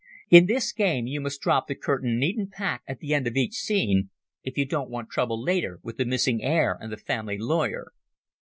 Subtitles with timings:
[0.31, 3.35] In this game you must drop the curtain neat and pat at the end of
[3.37, 4.09] each Scene,
[4.41, 7.91] if you don't want trouble later with the missing heir and the family lawyer."